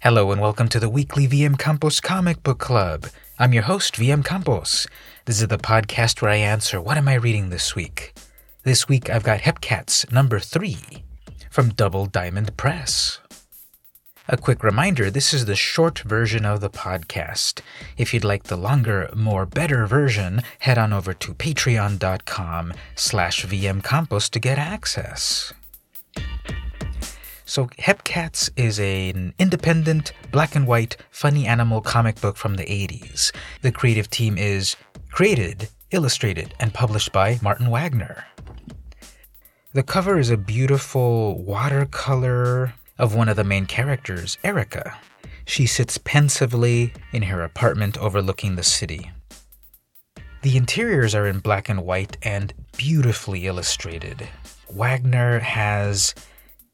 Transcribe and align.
Hello 0.00 0.30
and 0.30 0.40
welcome 0.40 0.68
to 0.68 0.78
the 0.78 0.88
weekly 0.88 1.26
VM 1.26 1.58
Campos 1.58 2.00
Comic 2.00 2.44
Book 2.44 2.60
Club. 2.60 3.08
I'm 3.36 3.52
your 3.52 3.64
host, 3.64 3.96
VM 3.96 4.24
Campos. 4.24 4.86
This 5.24 5.42
is 5.42 5.48
the 5.48 5.58
podcast 5.58 6.22
where 6.22 6.30
I 6.30 6.36
answer 6.36 6.80
what 6.80 6.96
am 6.96 7.08
I 7.08 7.14
reading 7.14 7.50
this 7.50 7.74
week. 7.74 8.14
This 8.62 8.88
week 8.88 9.10
I've 9.10 9.24
got 9.24 9.40
Hepcats 9.40 10.10
number 10.12 10.38
3 10.38 11.02
from 11.50 11.70
Double 11.70 12.06
Diamond 12.06 12.56
Press. 12.56 13.18
A 14.28 14.36
quick 14.36 14.62
reminder, 14.62 15.10
this 15.10 15.34
is 15.34 15.46
the 15.46 15.56
short 15.56 15.98
version 15.98 16.44
of 16.44 16.60
the 16.60 16.70
podcast. 16.70 17.60
If 17.96 18.14
you'd 18.14 18.22
like 18.22 18.44
the 18.44 18.56
longer, 18.56 19.10
more 19.16 19.46
better 19.46 19.84
version, 19.84 20.42
head 20.60 20.78
on 20.78 20.92
over 20.92 21.12
to 21.14 21.34
patreon.com 21.34 22.72
slash 22.94 23.44
vmcampos 23.44 24.30
to 24.30 24.38
get 24.38 24.58
access. 24.58 25.52
So, 27.48 27.64
Hepcats 27.78 28.50
is 28.56 28.78
an 28.78 29.32
independent, 29.38 30.12
black 30.30 30.54
and 30.54 30.66
white, 30.66 30.98
funny 31.10 31.46
animal 31.46 31.80
comic 31.80 32.20
book 32.20 32.36
from 32.36 32.56
the 32.56 32.64
80s. 32.64 33.32
The 33.62 33.72
creative 33.72 34.10
team 34.10 34.36
is 34.36 34.76
created, 35.10 35.70
illustrated, 35.90 36.52
and 36.60 36.74
published 36.74 37.10
by 37.10 37.38
Martin 37.40 37.70
Wagner. 37.70 38.26
The 39.72 39.82
cover 39.82 40.18
is 40.18 40.28
a 40.28 40.36
beautiful 40.36 41.42
watercolor 41.42 42.74
of 42.98 43.14
one 43.14 43.30
of 43.30 43.36
the 43.36 43.44
main 43.44 43.64
characters, 43.64 44.36
Erica. 44.44 44.98
She 45.46 45.64
sits 45.64 45.96
pensively 45.96 46.92
in 47.12 47.22
her 47.22 47.42
apartment 47.42 47.96
overlooking 47.96 48.56
the 48.56 48.62
city. 48.62 49.10
The 50.42 50.58
interiors 50.58 51.14
are 51.14 51.26
in 51.26 51.38
black 51.38 51.70
and 51.70 51.86
white 51.86 52.18
and 52.22 52.52
beautifully 52.76 53.46
illustrated. 53.46 54.28
Wagner 54.68 55.38
has 55.38 56.14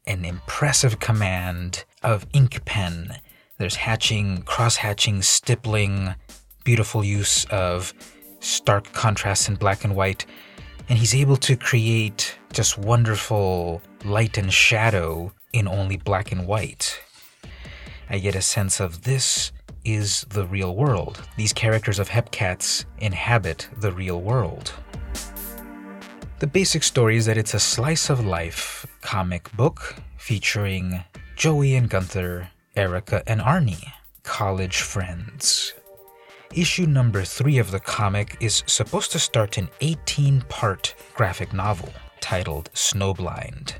an 0.07 0.25
impressive 0.25 0.99
command 0.99 1.83
of 2.03 2.25
ink 2.33 2.63
pen. 2.65 3.19
There's 3.57 3.75
hatching, 3.75 4.43
cross 4.43 4.75
hatching, 4.77 5.21
stippling, 5.21 6.15
beautiful 6.63 7.03
use 7.03 7.45
of 7.45 7.93
stark 8.39 8.91
contrasts 8.93 9.47
in 9.47 9.55
black 9.55 9.83
and 9.83 9.95
white. 9.95 10.25
And 10.89 10.99
he's 10.99 11.15
able 11.15 11.37
to 11.37 11.55
create 11.55 12.37
just 12.53 12.77
wonderful 12.77 13.81
light 14.03 14.37
and 14.37 14.51
shadow 14.51 15.31
in 15.53 15.67
only 15.67 15.97
black 15.97 16.31
and 16.31 16.45
white. 16.45 16.99
I 18.09 18.19
get 18.19 18.35
a 18.35 18.41
sense 18.41 18.79
of 18.79 19.03
this 19.03 19.51
is 19.83 20.25
the 20.29 20.45
real 20.45 20.75
world. 20.75 21.21
These 21.37 21.53
characters 21.53 21.99
of 21.99 22.09
Hepcats 22.09 22.85
inhabit 22.99 23.67
the 23.77 23.91
real 23.91 24.21
world. 24.21 24.73
The 26.37 26.47
basic 26.47 26.83
story 26.83 27.15
is 27.15 27.25
that 27.27 27.37
it's 27.37 27.53
a 27.53 27.59
slice 27.59 28.09
of 28.09 28.25
life 28.25 28.85
comic 28.99 29.49
book 29.55 29.95
featuring 30.17 31.01
Joey 31.37 31.75
and 31.75 31.89
Gunther, 31.89 32.49
Erica 32.75 33.23
and 33.25 33.39
Arnie, 33.39 33.93
college 34.23 34.81
friends. 34.81 35.73
Issue 36.53 36.87
number 36.87 37.23
three 37.23 37.57
of 37.57 37.71
the 37.71 37.79
comic 37.79 38.35
is 38.41 38.63
supposed 38.67 39.13
to 39.13 39.19
start 39.19 39.57
an 39.57 39.69
18 39.79 40.41
part 40.49 40.93
graphic 41.13 41.53
novel 41.53 41.93
titled 42.19 42.69
Snowblind. 42.73 43.75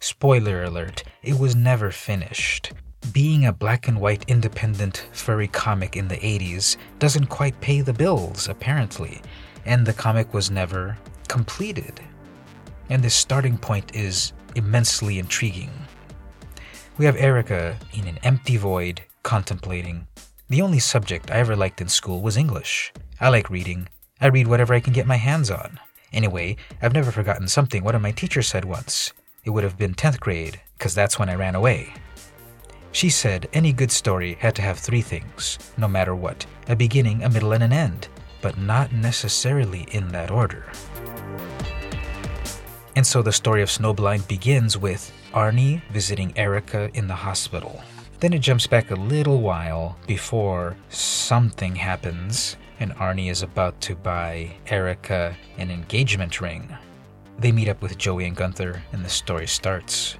Spoiler 0.00 0.64
alert, 0.64 1.04
it 1.22 1.38
was 1.38 1.54
never 1.54 1.92
finished. 1.92 2.72
Being 3.12 3.46
a 3.46 3.52
black 3.52 3.86
and 3.86 4.00
white 4.00 4.24
independent 4.26 5.06
furry 5.12 5.46
comic 5.46 5.96
in 5.96 6.08
the 6.08 6.16
80s 6.16 6.76
doesn't 6.98 7.26
quite 7.26 7.60
pay 7.60 7.82
the 7.82 7.92
bills, 7.92 8.48
apparently, 8.48 9.22
and 9.64 9.86
the 9.86 9.92
comic 9.92 10.34
was 10.34 10.50
never 10.50 10.98
completed. 11.28 12.00
And 12.90 13.02
this 13.02 13.14
starting 13.14 13.58
point 13.58 13.94
is 13.94 14.32
immensely 14.54 15.18
intriguing. 15.18 15.70
We 16.96 17.06
have 17.06 17.16
Erica 17.16 17.76
in 17.92 18.06
an 18.06 18.18
empty 18.22 18.56
void, 18.56 19.02
contemplating. 19.22 20.06
The 20.48 20.62
only 20.62 20.78
subject 20.78 21.30
I 21.30 21.38
ever 21.38 21.56
liked 21.56 21.80
in 21.80 21.88
school 21.88 22.20
was 22.20 22.36
English. 22.36 22.92
I 23.20 23.30
like 23.30 23.50
reading. 23.50 23.88
I 24.20 24.28
read 24.28 24.46
whatever 24.46 24.74
I 24.74 24.80
can 24.80 24.92
get 24.92 25.06
my 25.06 25.16
hands 25.16 25.50
on. 25.50 25.80
Anyway, 26.12 26.56
I've 26.80 26.92
never 26.92 27.10
forgotten 27.10 27.48
something 27.48 27.82
one 27.82 27.94
of 27.94 28.02
my 28.02 28.12
teachers 28.12 28.46
said 28.46 28.64
once. 28.64 29.12
It 29.44 29.50
would 29.50 29.64
have 29.64 29.76
been 29.76 29.94
10th 29.94 30.20
grade, 30.20 30.60
because 30.78 30.94
that's 30.94 31.18
when 31.18 31.28
I 31.28 31.34
ran 31.34 31.54
away. 31.54 31.92
She 32.92 33.10
said 33.10 33.48
any 33.52 33.72
good 33.72 33.90
story 33.90 34.36
had 34.38 34.54
to 34.54 34.62
have 34.62 34.78
three 34.78 35.02
things, 35.02 35.58
no 35.76 35.88
matter 35.88 36.14
what 36.14 36.46
a 36.68 36.76
beginning, 36.76 37.24
a 37.24 37.28
middle, 37.28 37.52
and 37.52 37.64
an 37.64 37.72
end, 37.72 38.06
but 38.40 38.56
not 38.56 38.92
necessarily 38.92 39.88
in 39.90 40.06
that 40.08 40.30
order. 40.30 40.64
And 42.96 43.06
so 43.06 43.22
the 43.22 43.32
story 43.32 43.62
of 43.62 43.68
Snowblind 43.68 44.28
begins 44.28 44.78
with 44.78 45.12
Arnie 45.32 45.82
visiting 45.90 46.36
Erica 46.38 46.90
in 46.94 47.08
the 47.08 47.14
hospital. 47.14 47.82
Then 48.20 48.32
it 48.32 48.38
jumps 48.38 48.66
back 48.66 48.90
a 48.90 48.94
little 48.94 49.40
while 49.40 49.96
before 50.06 50.76
something 50.88 51.74
happens 51.74 52.56
and 52.78 52.94
Arnie 52.94 53.30
is 53.30 53.42
about 53.42 53.80
to 53.82 53.96
buy 53.96 54.56
Erica 54.68 55.36
an 55.58 55.70
engagement 55.70 56.40
ring. 56.40 56.76
They 57.38 57.52
meet 57.52 57.68
up 57.68 57.82
with 57.82 57.98
Joey 57.98 58.26
and 58.26 58.36
Gunther 58.36 58.82
and 58.92 59.04
the 59.04 59.10
story 59.10 59.46
starts. 59.46 60.16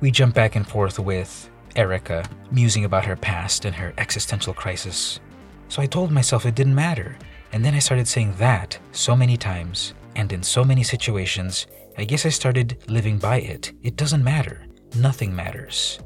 We 0.00 0.10
jump 0.10 0.34
back 0.34 0.56
and 0.56 0.66
forth 0.66 0.98
with 0.98 1.50
Erica 1.76 2.24
musing 2.50 2.84
about 2.84 3.04
her 3.04 3.16
past 3.16 3.64
and 3.64 3.74
her 3.76 3.92
existential 3.98 4.54
crisis. 4.54 5.20
So 5.68 5.80
I 5.80 5.86
told 5.86 6.10
myself 6.10 6.44
it 6.44 6.54
didn't 6.54 6.74
matter, 6.74 7.16
and 7.52 7.64
then 7.64 7.74
I 7.74 7.78
started 7.78 8.08
saying 8.08 8.34
that 8.38 8.78
so 8.92 9.16
many 9.16 9.36
times 9.36 9.94
and 10.16 10.32
in 10.32 10.42
so 10.42 10.64
many 10.64 10.82
situations, 10.82 11.66
I 11.98 12.04
guess 12.04 12.26
I 12.26 12.30
started 12.30 12.78
living 12.88 13.18
by 13.18 13.40
it. 13.40 13.72
It 13.82 13.96
doesn't 13.96 14.24
matter. 14.24 14.66
Nothing 14.96 15.34
matters. 15.34 15.98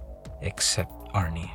Except 0.43 0.91
Arnie. 1.15 1.51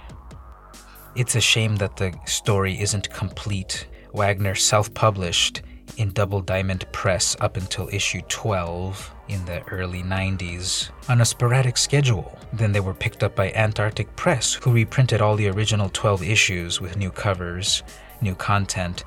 It's 1.16 1.36
a 1.36 1.42
shame 1.42 1.76
that 1.78 1.98
the 1.98 2.14
story 2.26 2.80
isn't 2.80 3.10
complete. 3.10 3.88
Wagner 4.14 4.56
self 4.56 4.94
published 4.94 5.62
in 5.98 6.12
Double 6.12 6.42
Diamond 6.42 6.86
Press 6.92 7.36
up 7.42 7.58
until 7.58 7.90
issue 7.92 8.22
12 8.30 9.14
in 9.28 9.44
the 9.46 9.62
early 9.70 10.04
90s 10.04 10.90
on 11.10 11.22
a 11.22 11.26
sporadic 11.26 11.78
schedule. 11.78 12.38
Then 12.54 12.72
they 12.72 12.80
were 12.80 12.94
picked 12.94 13.24
up 13.24 13.36
by 13.36 13.52
Antarctic 13.52 14.16
Press, 14.16 14.54
who 14.54 14.72
reprinted 14.72 15.22
all 15.22 15.36
the 15.36 15.50
original 15.50 15.90
12 15.90 16.24
issues 16.24 16.82
with 16.82 16.98
new 16.98 17.12
covers, 17.12 17.84
new 18.22 18.36
content, 18.36 19.04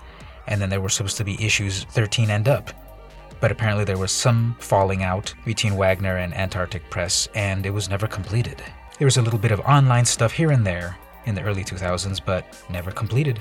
and 0.46 0.60
then 0.60 0.68
there 0.68 0.80
were 0.80 0.90
supposed 0.90 1.16
to 1.16 1.24
be 1.24 1.42
issues 1.42 1.84
13 1.84 2.30
and 2.30 2.48
up 2.48 2.83
but 3.40 3.52
apparently 3.52 3.84
there 3.84 3.98
was 3.98 4.12
some 4.12 4.56
falling 4.58 5.02
out 5.02 5.34
between 5.44 5.76
Wagner 5.76 6.16
and 6.18 6.34
Antarctic 6.34 6.88
Press, 6.90 7.28
and 7.34 7.66
it 7.66 7.70
was 7.70 7.88
never 7.88 8.06
completed. 8.06 8.62
There 8.98 9.06
was 9.06 9.16
a 9.16 9.22
little 9.22 9.38
bit 9.38 9.52
of 9.52 9.60
online 9.60 10.04
stuff 10.04 10.32
here 10.32 10.50
and 10.50 10.66
there 10.66 10.96
in 11.26 11.34
the 11.34 11.42
early 11.42 11.64
2000s, 11.64 12.20
but 12.24 12.44
never 12.70 12.90
completed. 12.90 13.40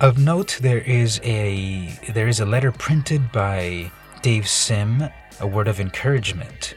Of 0.00 0.18
note, 0.18 0.58
there 0.60 0.80
is 0.80 1.20
a 1.22 1.98
there 2.12 2.28
is 2.28 2.40
a 2.40 2.44
letter 2.44 2.70
printed 2.70 3.32
by 3.32 3.90
Dave 4.20 4.46
Sim, 4.46 5.08
a 5.40 5.46
word 5.46 5.68
of 5.68 5.80
encouragement. 5.80 6.74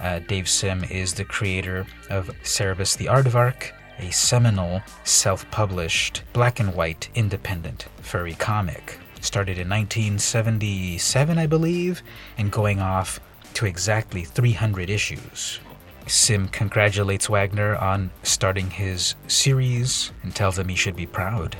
Uh, 0.00 0.18
Dave 0.18 0.48
Sim 0.48 0.84
is 0.84 1.14
the 1.14 1.24
creator 1.24 1.86
of 2.10 2.28
Cerebus 2.42 2.96
the 2.96 3.06
Aardvark, 3.06 3.70
a 3.98 4.10
seminal, 4.10 4.82
self-published, 5.04 6.22
black 6.32 6.58
and 6.58 6.74
white, 6.74 7.08
independent 7.14 7.86
furry 8.02 8.34
comic 8.34 8.98
started 9.26 9.58
in 9.58 9.68
1977, 9.68 11.36
I 11.36 11.46
believe, 11.46 12.02
and 12.38 12.52
going 12.52 12.80
off 12.80 13.20
to 13.54 13.66
exactly 13.66 14.22
300 14.22 14.88
issues. 14.88 15.58
Sim 16.06 16.46
congratulates 16.48 17.28
Wagner 17.28 17.74
on 17.76 18.10
starting 18.22 18.70
his 18.70 19.16
series 19.26 20.12
and 20.22 20.34
tells 20.34 20.58
him 20.58 20.68
he 20.68 20.76
should 20.76 20.94
be 20.94 21.06
proud. 21.06 21.56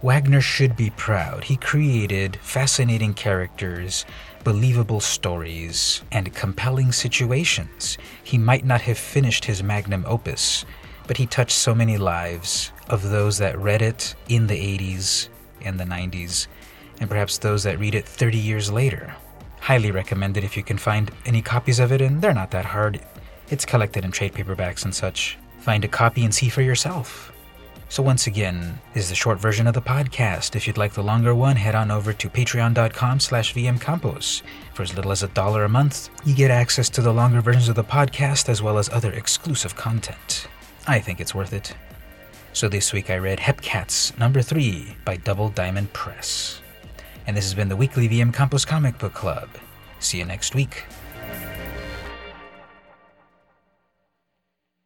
Wagner 0.00 0.40
should 0.40 0.74
be 0.74 0.90
proud. 0.90 1.44
He 1.44 1.56
created 1.56 2.36
fascinating 2.36 3.14
characters, 3.14 4.06
believable 4.42 5.00
stories, 5.00 6.02
and 6.10 6.34
compelling 6.34 6.90
situations. 6.90 7.98
He 8.24 8.38
might 8.38 8.64
not 8.64 8.80
have 8.80 8.98
finished 8.98 9.44
his 9.44 9.62
magnum 9.62 10.04
opus, 10.08 10.64
but 11.06 11.18
he 11.18 11.26
touched 11.26 11.56
so 11.56 11.74
many 11.74 11.98
lives 11.98 12.72
of 12.88 13.10
those 13.10 13.38
that 13.38 13.58
read 13.58 13.82
it 13.82 14.14
in 14.28 14.46
the 14.46 14.78
80s 14.78 15.28
and 15.60 15.78
the 15.78 15.84
90s 15.84 16.46
and 17.00 17.08
perhaps 17.08 17.38
those 17.38 17.62
that 17.64 17.78
read 17.78 17.94
it 17.94 18.06
30 18.06 18.38
years 18.38 18.70
later. 18.70 19.14
Highly 19.60 19.90
recommended 19.90 20.44
if 20.44 20.56
you 20.56 20.62
can 20.62 20.78
find 20.78 21.10
any 21.24 21.40
copies 21.40 21.78
of 21.78 21.92
it, 21.92 22.00
and 22.00 22.20
they're 22.20 22.34
not 22.34 22.50
that 22.50 22.64
hard. 22.64 23.00
It's 23.48 23.64
collected 23.64 24.04
in 24.04 24.10
trade 24.10 24.34
paperbacks 24.34 24.84
and 24.84 24.94
such. 24.94 25.38
Find 25.60 25.84
a 25.84 25.88
copy 25.88 26.24
and 26.24 26.34
see 26.34 26.48
for 26.48 26.62
yourself. 26.62 27.32
So 27.88 28.02
once 28.02 28.26
again, 28.26 28.80
this 28.94 29.04
is 29.04 29.10
the 29.10 29.14
short 29.14 29.38
version 29.38 29.66
of 29.66 29.74
the 29.74 29.82
podcast. 29.82 30.56
If 30.56 30.66
you'd 30.66 30.78
like 30.78 30.94
the 30.94 31.02
longer 31.02 31.34
one, 31.34 31.56
head 31.56 31.74
on 31.74 31.90
over 31.90 32.14
to 32.14 32.30
patreon.com 32.30 33.20
slash 33.20 33.52
vmcampos. 33.52 34.40
For 34.72 34.82
as 34.82 34.96
little 34.96 35.12
as 35.12 35.22
a 35.22 35.28
dollar 35.28 35.64
a 35.64 35.68
month, 35.68 36.08
you 36.24 36.34
get 36.34 36.50
access 36.50 36.88
to 36.88 37.02
the 37.02 37.12
longer 37.12 37.42
versions 37.42 37.68
of 37.68 37.74
the 37.74 37.84
podcast 37.84 38.48
as 38.48 38.62
well 38.62 38.78
as 38.78 38.88
other 38.88 39.12
exclusive 39.12 39.76
content. 39.76 40.46
I 40.86 41.00
think 41.00 41.20
it's 41.20 41.34
worth 41.34 41.52
it. 41.52 41.76
So 42.54 42.66
this 42.66 42.94
week 42.94 43.10
I 43.10 43.18
read 43.18 43.38
Hepcats 43.38 44.18
number 44.18 44.40
3 44.40 44.96
by 45.04 45.18
Double 45.18 45.50
Diamond 45.50 45.92
Press 45.92 46.61
and 47.26 47.36
this 47.36 47.44
has 47.44 47.54
been 47.54 47.68
the 47.68 47.76
weekly 47.76 48.08
VM 48.08 48.32
Campos 48.32 48.64
Comic 48.64 48.98
Book 48.98 49.14
Club. 49.14 49.48
See 50.00 50.18
you 50.18 50.24
next 50.24 50.54
week. 50.54 50.84